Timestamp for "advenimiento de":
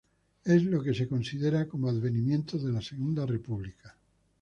1.87-2.71